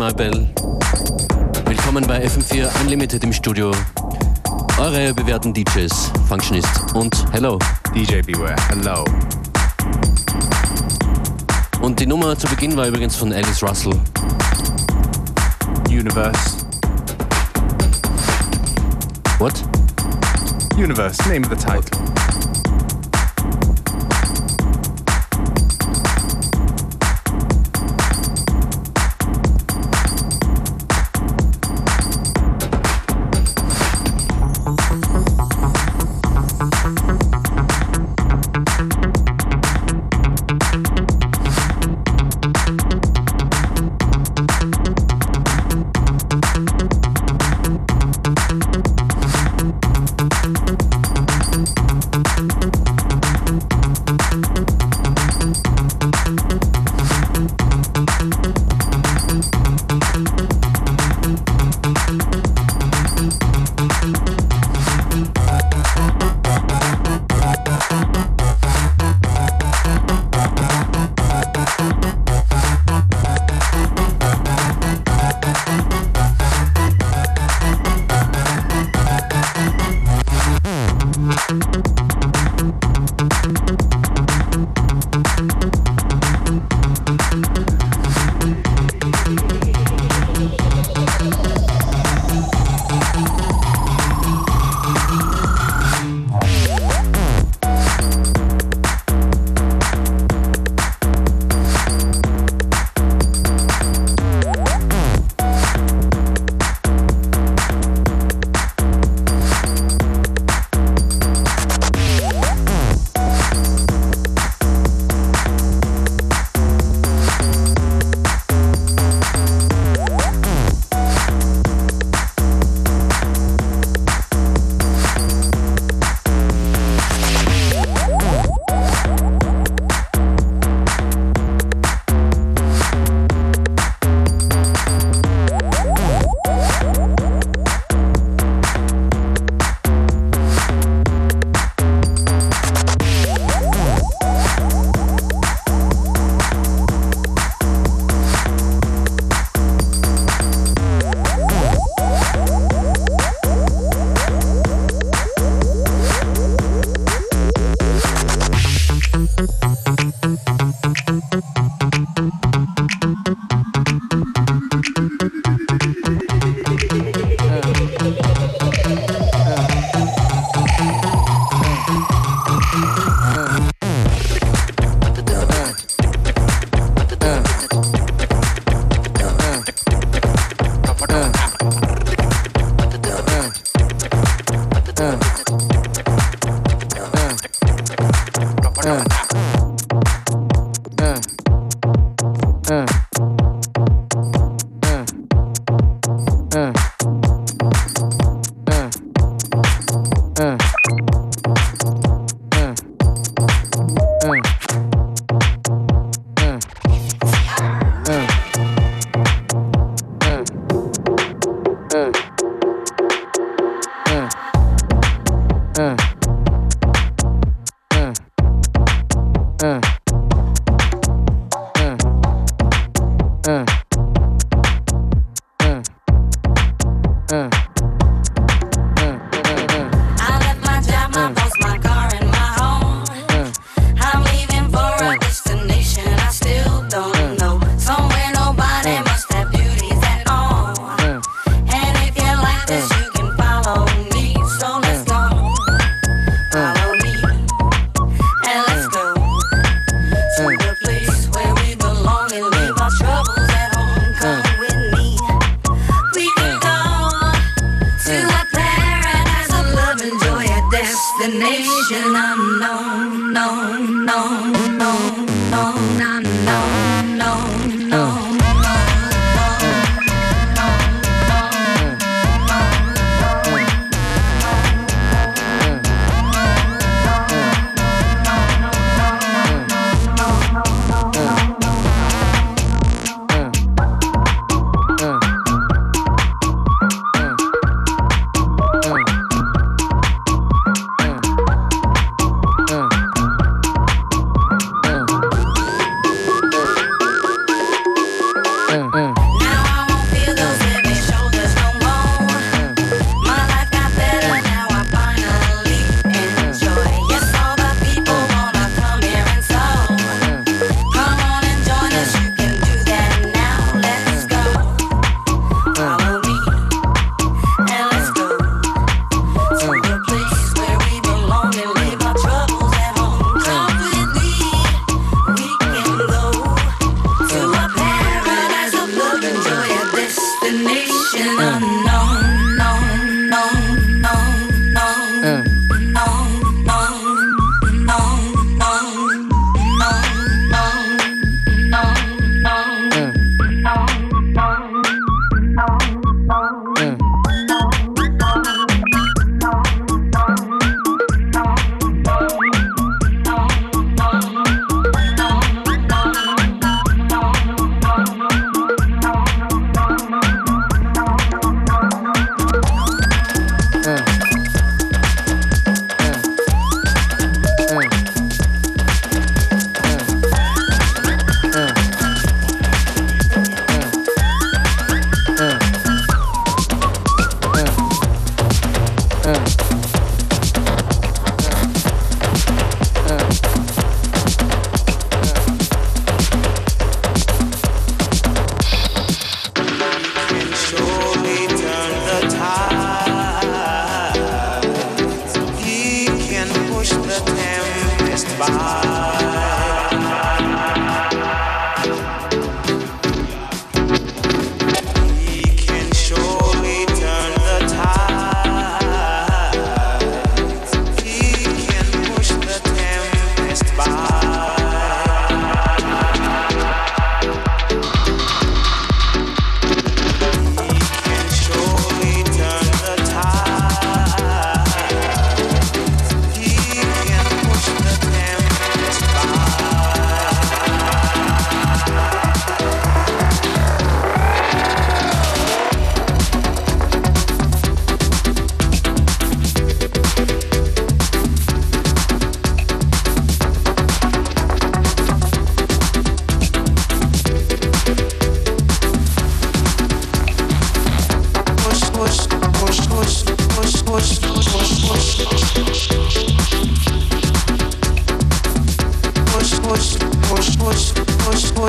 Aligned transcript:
My 0.00 0.14
Bell. 0.14 0.48
Willkommen 1.66 2.06
bei 2.06 2.24
FM4 2.24 2.70
Unlimited 2.80 3.22
im 3.22 3.34
Studio. 3.34 3.70
Eure 4.78 5.12
bewährten 5.12 5.52
DJs, 5.52 6.10
Functionist 6.26 6.94
und 6.94 7.14
Hello. 7.34 7.58
DJ 7.94 8.22
Beware, 8.22 8.56
hello. 8.70 9.04
Und 11.82 12.00
die 12.00 12.06
Nummer 12.06 12.34
zu 12.38 12.46
Beginn 12.46 12.74
war 12.78 12.86
übrigens 12.86 13.14
von 13.14 13.30
Alice 13.30 13.62
Russell. 13.62 13.92
Universe. 15.90 16.64
What? 19.38 19.52
Universe, 20.78 21.28
name 21.28 21.46
of 21.46 21.50
the 21.50 21.56
title. 21.56 22.09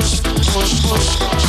push, 0.02 0.82
push, 0.82 1.16
push. 1.20 1.41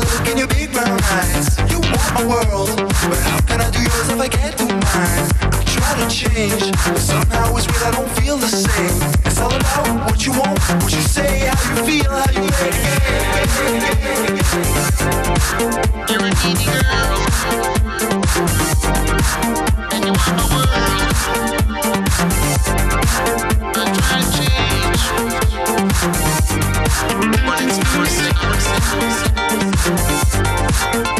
Look 0.00 0.26
in 0.28 0.38
your 0.38 0.48
big 0.48 0.72
brown 0.72 1.00
eyes. 1.02 1.58
You 1.70 1.78
want 1.80 2.14
my 2.14 2.24
world, 2.24 2.70
but 2.76 3.18
how 3.20 3.40
can 3.42 3.60
I 3.60 3.70
do 3.70 3.80
yours 3.80 4.08
if 4.08 4.18
I 4.20 4.28
can't 4.28 4.56
do 4.56 4.66
mine? 4.66 5.28
I 5.42 5.62
try 5.64 5.94
to 6.00 6.06
change, 6.08 6.72
but 6.84 6.98
somehow 6.98 7.56
it's 7.56 7.66
weird 7.66 7.82
I 7.82 7.90
don't 7.92 8.10
feel 8.18 8.36
the 8.36 8.48
same. 8.48 9.02
It's 9.26 9.38
all 9.40 9.52
about 9.54 10.06
what 10.06 10.24
you 10.26 10.32
want, 10.32 10.58
what 10.82 10.92
you 10.92 11.02
say, 11.02 11.48
how 11.48 11.56
you 11.76 11.82
feel, 11.84 12.10
how 12.10 12.30
you 12.32 12.40
make 12.40 12.80
it. 12.80 13.00
You're 16.08 16.24
a 16.24 16.30
needy 16.40 16.64
girl, 16.64 17.20
and 19.92 20.04
you 20.04 20.12
want 20.12 20.34
my 20.38 20.46
world. 20.54 20.68
I 23.76 23.84
try 23.96 24.18
to 24.20 24.26
change, 24.36 25.02
but 27.46 27.58
it's 27.62 27.78
forcing, 27.92 28.34
forcing, 28.34 28.82
forcing. 28.90 29.49
Thank 29.82 31.06
you. 31.08 31.19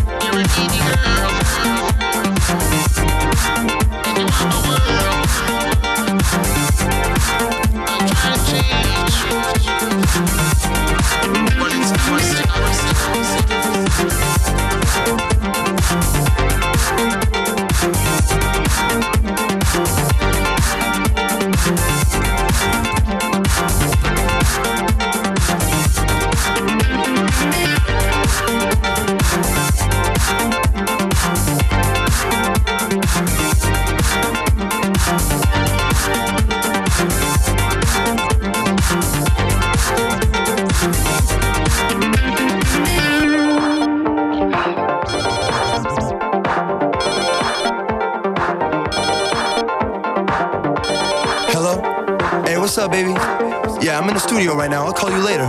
I'll 54.91 54.97
call 54.97 55.11
you 55.17 55.25
later. 55.25 55.47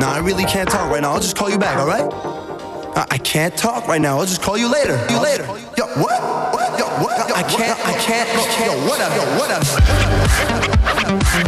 Nah, 0.00 0.14
I 0.14 0.18
really 0.18 0.42
can't 0.42 0.68
talk 0.68 0.90
right 0.90 1.00
now. 1.00 1.12
I'll 1.12 1.20
just 1.20 1.36
call 1.36 1.48
you 1.48 1.58
back, 1.58 1.78
all 1.78 1.86
right? 1.86 2.02
I, 2.96 3.06
I 3.12 3.18
can't 3.18 3.56
talk 3.56 3.86
right 3.86 4.00
now. 4.00 4.18
I'll 4.18 4.26
just 4.26 4.42
call 4.42 4.58
you 4.58 4.68
later. 4.68 4.98
You 5.08 5.22
later. 5.22 5.44
Yo, 5.76 5.86
what? 6.02 6.20
What? 6.52 6.76
Yo, 6.76 6.86
what? 6.98 7.28
Yo, 7.28 7.36
I 7.36 7.44
can't. 7.44 7.78
I 7.86 7.92
can't. 8.00 8.28
Yo, 8.66 8.74
what 8.84 9.00
up? 9.00 9.14
Yo, 9.14 9.22
what 9.38 9.52
up? 11.38 11.47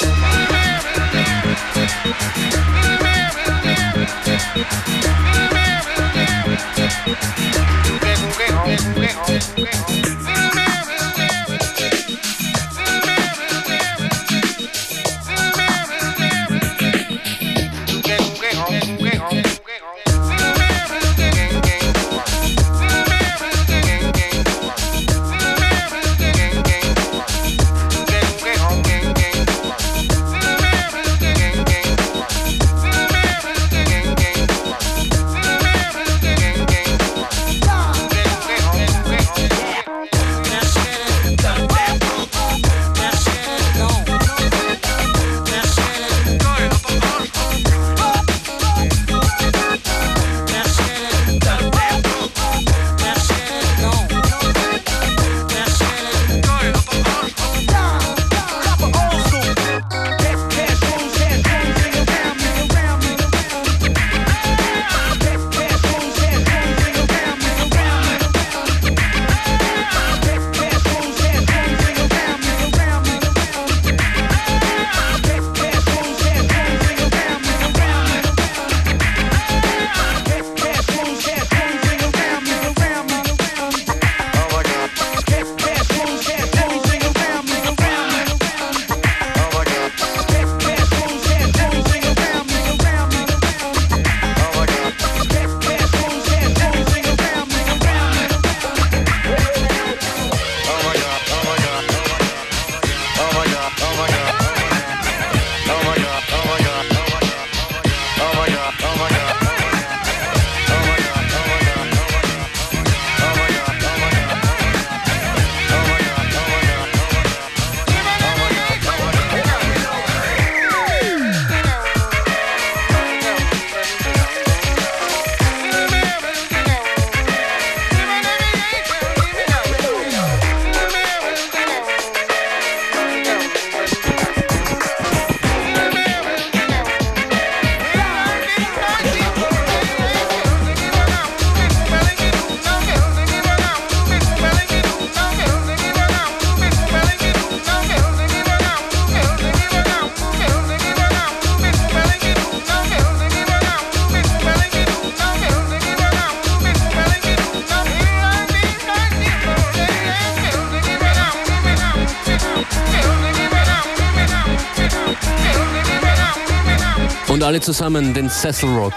alle 167.51 167.59
zusammen 167.59 168.13
den 168.13 168.29
Cecil 168.29 168.69
Rock. 168.69 168.93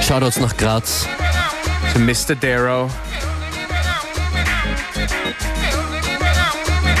Shoutouts 0.00 0.38
nach 0.38 0.56
Graz. 0.56 1.04
To 1.92 1.98
Mr. 1.98 2.36
Darrow. 2.36 2.88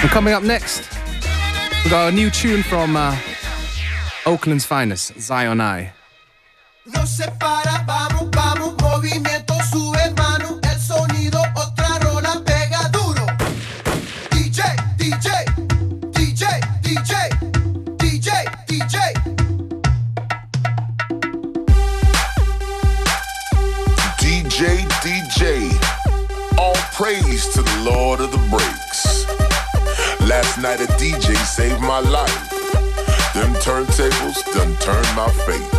And 0.02 0.10
coming 0.10 0.34
up 0.34 0.42
next, 0.42 0.82
we've 1.84 1.90
got 1.92 2.08
a 2.08 2.10
new 2.10 2.30
tune 2.30 2.64
from 2.64 2.96
uh, 2.96 3.14
Oakland's 4.24 4.64
finest, 4.64 5.12
Zion 5.20 5.60
I. 5.60 5.92
faith. 35.44 35.75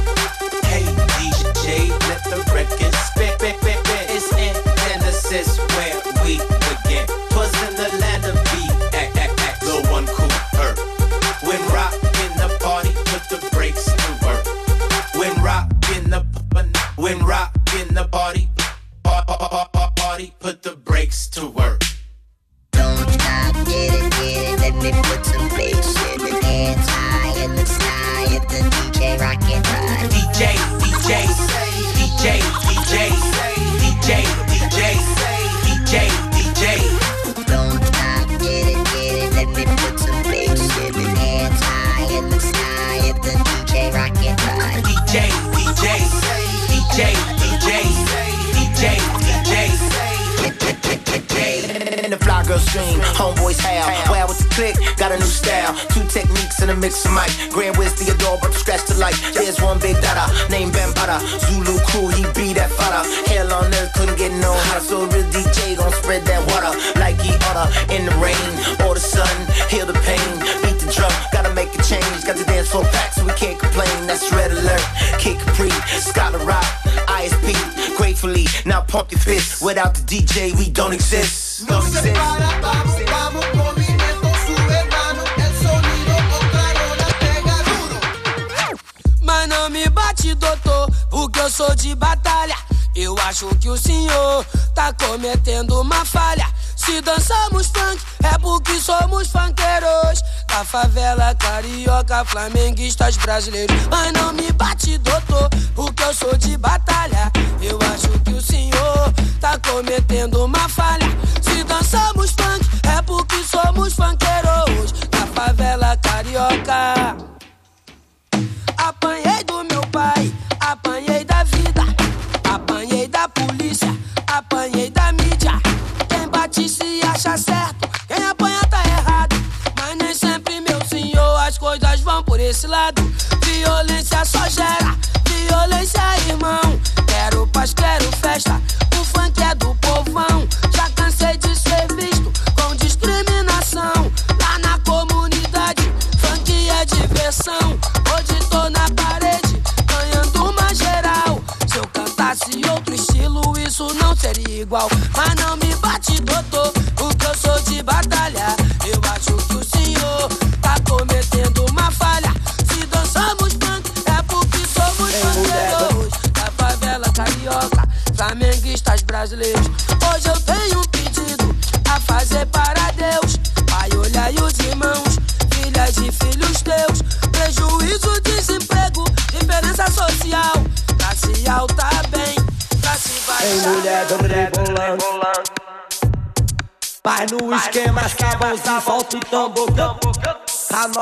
flamenguistas 102.28 103.18
brasileiros. 103.18 103.76
Mas 103.90 104.12
não 104.14 104.34
me 104.34 104.52
bate, 104.54 104.98
doutor, 104.98 105.50
porque 105.76 106.04
eu 106.04 106.14
sou 106.14 106.38
de 106.38 106.58
batalha. 106.58 107.32
Eu 107.62 107.80
acho 107.94 108.10
que 108.20 108.32
o 108.32 108.42
senhor 108.42 109.14
tá 109.40 109.58
cometendo 109.60 110.46
uma 110.46 110.70
falha. 110.70 111.07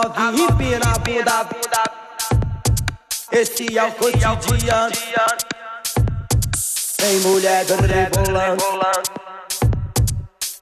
novinha 0.03 0.79
empina 0.97 1.39
a 1.39 1.43
bunda. 1.43 1.83
Esse 3.31 3.77
é 3.77 3.83
o 3.83 3.91
cotidiano. 3.91 4.91
Tem 6.97 7.19
mulher 7.19 7.65
rebolando. 7.65 8.63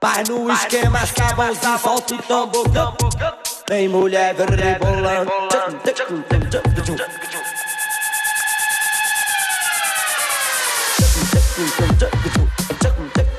Mas 0.01 0.29
no 0.29 0.51
esquema 0.51 1.05
sabãozinho 1.05 1.79
solta 1.79 2.15
o 2.15 2.21
tambor. 2.23 2.65
Tem 3.65 3.87
mulher 3.87 4.35
rebolando. 4.35 5.31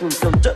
Dum 0.01 0.09
dum 0.09 0.31
dum 0.31 0.54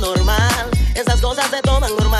normal. 0.00 0.70
Esas 0.94 1.20
cosas 1.20 1.46
se 1.50 1.60
toman 1.62 1.90
normal. 1.96 2.11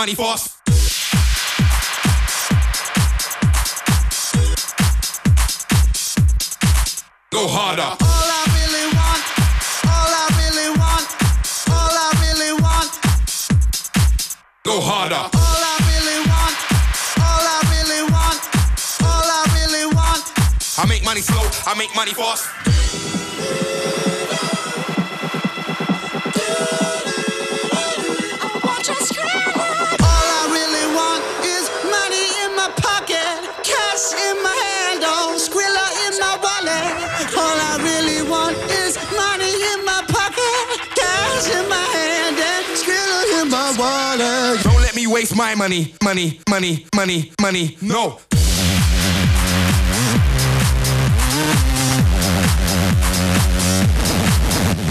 money 0.00 0.14
fast. 0.14 0.56
Go 7.30 7.46
harder. 7.46 7.82
All 7.82 8.30
I 8.40 8.44
really 8.56 8.86
want, 8.96 9.22
all 9.92 10.12
I 10.22 10.26
really 10.40 10.70
want, 10.80 11.06
all 11.68 11.92
I 11.92 12.10
really 12.24 12.52
want. 12.64 12.90
Go 14.64 14.80
harder. 14.80 15.24
All 15.36 15.64
I 15.68 15.76
really 15.90 16.20
want, 16.32 16.56
all 17.20 17.44
I 17.44 17.60
really 17.68 18.02
want, 18.08 18.40
all 19.04 19.28
I 19.38 19.42
really 19.52 19.84
want. 19.94 20.24
I 20.78 20.86
make 20.88 21.04
money 21.04 21.20
slow, 21.20 21.44
I 21.70 21.76
make 21.76 21.94
money 21.94 22.14
fast. 22.14 22.59
you 45.10 45.14
waste 45.14 45.34
my 45.36 45.54
money, 45.56 45.94
money, 46.04 46.40
money, 46.48 46.86
money, 46.94 47.32
money. 47.40 47.76
No. 47.82 48.20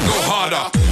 Go 0.07 0.15
harder. 0.27 0.88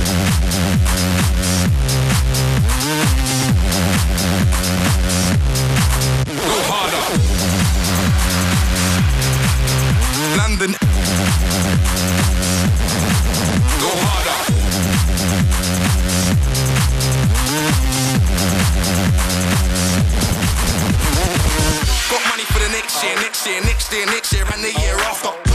see 23.97 24.01
you 24.01 24.05
next 24.07 24.33
year 24.33 24.45
and 24.53 24.63
the 24.63 24.79
year 24.79 24.95
after. 24.95 25.46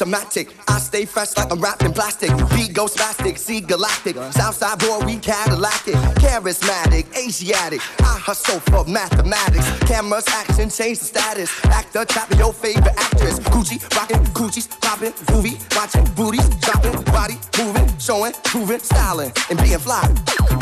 Automatic. 0.00 0.48
I 0.66 0.78
stay 0.78 1.04
fresh 1.04 1.36
like 1.36 1.52
I'm 1.52 1.60
wrapped 1.60 1.82
in 1.82 1.92
plastic. 1.92 2.30
Beat 2.56 2.72
goes 2.72 2.94
spastic, 2.94 3.36
see 3.36 3.60
galactic. 3.60 4.16
Southside 4.32 4.78
boy, 4.78 5.00
we 5.04 5.18
Cadillac 5.18 5.86
it. 5.86 5.94
Charismatic, 6.16 7.04
Asiatic. 7.16 7.80
I 8.00 8.18
hustle 8.18 8.60
for 8.60 8.84
mathematics. 8.90 9.68
Cameras, 9.80 10.26
action, 10.28 10.70
change 10.70 11.00
the 11.00 11.04
status. 11.04 11.50
Actor, 11.66 12.06
trapping 12.06 12.38
your 12.38 12.52
favorite 12.52 12.94
actress. 12.96 13.40
Gucci, 13.40 13.76
rockin', 13.94 14.24
Gucci's 14.32 14.68
poppin', 14.68 15.12
movie, 15.34 15.58
watching 15.76 16.04
booties, 16.16 16.48
dropping, 16.60 16.96
body 17.12 17.36
moving, 17.58 17.98
showing, 17.98 18.32
proving, 18.44 18.80
styling, 18.80 19.32
and 19.50 19.58
being 19.60 19.78
fly. 19.78 20.02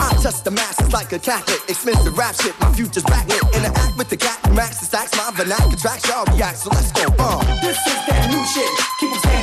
I 0.01 0.15
touch 0.23 0.43
the 0.43 0.51
masses 0.51 0.93
like 0.93 1.13
a 1.13 1.19
Catholic. 1.19 1.61
Expensive 1.69 2.17
rap 2.19 2.35
shit, 2.35 2.59
my 2.61 2.73
future's 2.73 3.05
backlit. 3.05 3.43
Interact 3.55 3.97
with 3.97 4.09
the 4.09 4.17
cat, 4.17 4.39
max 4.53 4.81
the 4.81 4.87
stacks, 4.87 5.17
my 5.17 5.31
vernacular 5.35 5.77
tracks, 5.77 6.09
y'all 6.09 6.25
react. 6.35 6.59
So 6.59 6.71
let's 6.71 6.91
go, 6.93 7.07
uh. 7.19 7.39
This 7.63 7.79
is 7.87 8.01
that 8.09 8.27
new 8.31 8.43
shit. 8.47 8.71
Keep 8.99 9.28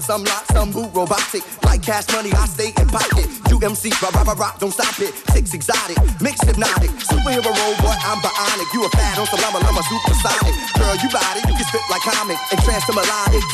some 0.00 0.24
lock, 0.24 0.44
some 0.52 0.72
boot 0.72 0.90
robotic. 0.94 1.44
Like 1.64 1.82
cash 1.82 2.08
money, 2.12 2.32
I 2.32 2.46
stay 2.46 2.72
in 2.72 2.88
pocket. 2.88 3.28
UMC, 3.52 3.92
rock, 4.02 4.14
rock, 4.14 4.26
rock, 4.26 4.38
rock, 4.38 4.58
don't 4.58 4.72
stop 4.72 4.98
it. 5.00 5.12
Six 5.32 5.54
exotic, 5.54 5.98
mix 6.20 6.40
hypnotic. 6.42 6.90
Superhero 7.04 7.52
robot, 7.52 7.98
I'm 8.04 8.18
bionic. 8.24 8.68
You 8.72 8.84
a 8.84 8.88
fad 8.90 9.18
on 9.18 9.26
llama, 9.28 9.60
llama, 9.60 9.82
supersonic. 9.84 10.54
Girl, 10.76 10.96
you 11.00 11.08
body, 11.12 11.40
you 11.44 11.54
can 11.54 11.66
spit 11.68 11.84
like 11.90 12.02
comic. 12.02 12.38
And 12.50 12.60
trance 12.64 12.84
to 12.86 12.92
melodic. 12.92 13.44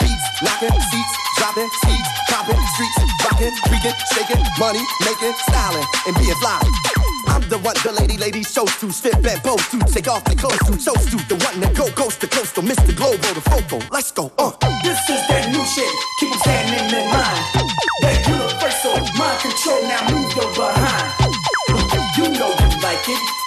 Beats, 0.00 0.26
knocking, 0.42 0.76
seats, 0.90 1.14
dropping, 1.36 1.70
seats, 1.84 2.08
popping, 2.28 2.60
streets, 2.74 2.98
rocking, 3.24 3.54
freaking, 3.68 3.96
shaking, 4.12 4.42
money, 4.58 4.84
making, 5.04 5.34
styling, 5.48 5.86
and 6.06 6.16
being 6.16 6.36
fly. 6.36 6.60
I'm 7.28 7.42
the 7.48 7.58
one 7.58 7.76
the 7.84 7.92
lady 7.92 8.16
ladies 8.18 8.52
chose 8.52 8.74
to 8.80 8.90
spit 8.92 9.14
and 9.14 9.42
pose 9.42 9.66
to 9.70 9.78
take 9.86 10.08
off 10.08 10.24
the 10.24 10.34
clothes 10.34 10.58
to 10.66 10.72
chose 10.76 11.04
to 11.10 11.16
the 11.28 11.36
one 11.44 11.60
that 11.60 11.74
go 11.76 11.86
to 11.88 12.19
Mr. 12.70 12.94
Globo 12.94 13.34
the 13.34 13.40
focal. 13.40 13.82
Let's 13.90 14.12
go, 14.12 14.30
uh. 14.38 14.52
This 14.84 15.00
is 15.10 15.20
that 15.26 15.50
new 15.50 15.64
shit. 15.74 15.90
Keep 16.20 16.30
'em 16.30 16.38
standing 16.38 16.98
in 16.98 17.10
line. 17.10 17.42
That 18.02 18.18
universal 18.28 18.94
mind 19.18 19.40
control. 19.42 19.82
Now 19.90 20.06
move 20.12 20.30
your 20.36 20.54
behind. 20.54 21.10
You 22.16 22.28
know 22.38 22.54
you 22.60 22.80
like 22.80 23.08
it. 23.08 23.39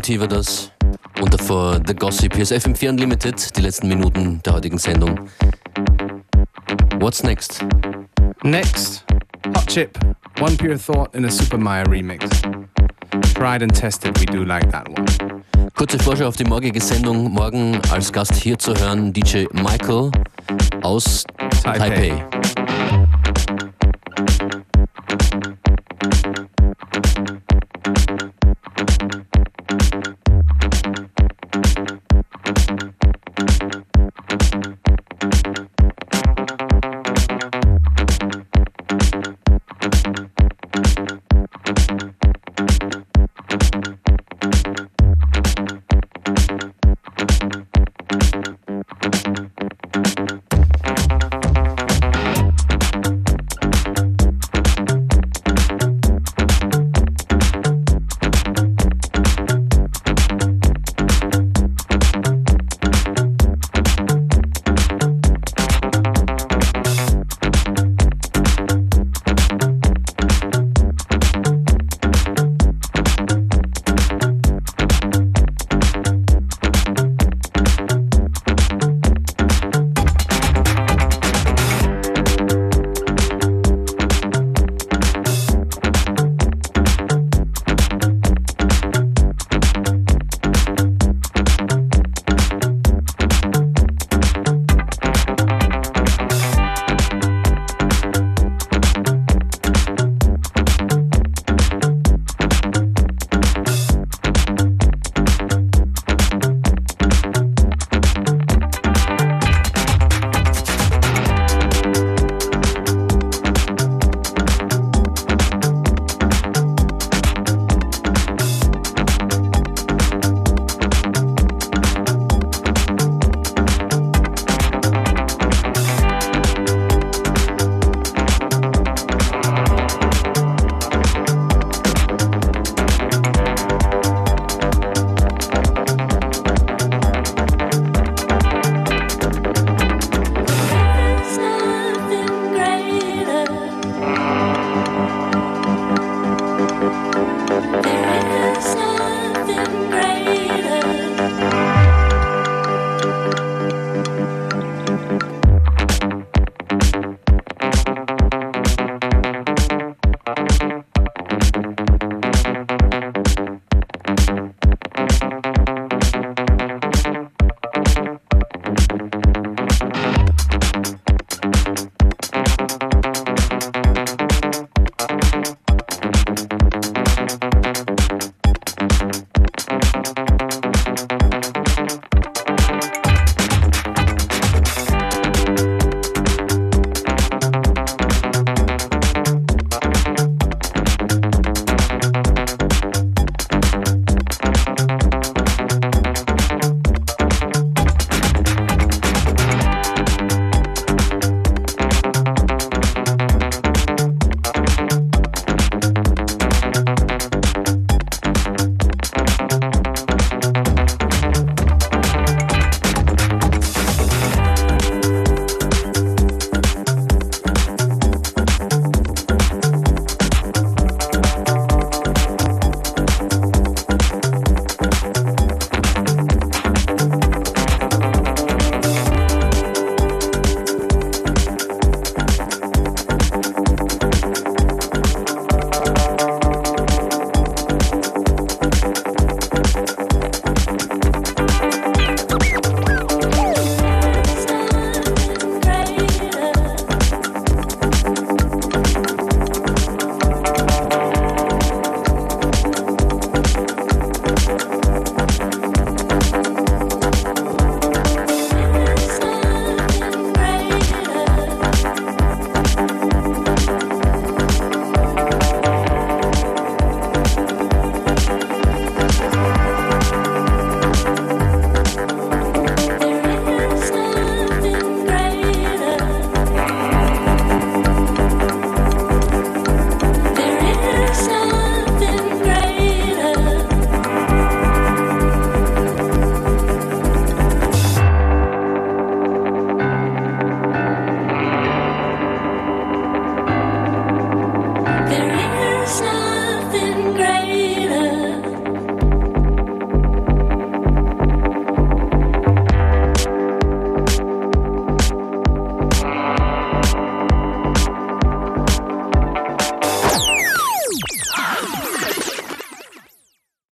GMT 0.00 0.20
war 0.20 0.28
das. 0.28 0.70
Und 1.20 1.32
davor 1.32 1.78
The 1.86 1.94
Gossip. 1.94 2.34
Hier 2.34 2.42
ist 2.42 2.52
FM4 2.52 2.90
Unlimited, 2.90 3.56
die 3.56 3.60
letzten 3.60 3.88
Minuten 3.88 4.40
der 4.44 4.54
heutigen 4.54 4.78
Sendung. 4.78 5.28
What's 6.98 7.22
next? 7.22 7.64
Next, 8.42 9.04
Hot 9.54 9.66
Chip, 9.66 9.98
One 10.40 10.56
Pure 10.56 10.78
Thought 10.78 11.14
in 11.14 11.24
a 11.26 11.30
Super 11.30 11.58
Maya 11.58 11.84
remix. 11.84 12.24
Tried 13.34 13.62
and 13.62 13.74
tested, 13.74 14.18
we 14.18 14.24
do 14.24 14.44
like 14.44 14.70
that 14.70 14.88
one. 14.88 15.04
Kurze 15.74 15.98
Vorschau 15.98 16.28
auf 16.28 16.36
die 16.36 16.44
morgige 16.44 16.80
Sendung. 16.80 17.32
Morgen 17.32 17.80
als 17.90 18.12
Gast 18.12 18.34
hier 18.34 18.58
zu 18.58 18.74
hören 18.74 19.12
DJ 19.12 19.44
Michael 19.52 20.10
aus 20.82 21.24
Taipei. 21.62 21.78
Taipei. 21.78 22.39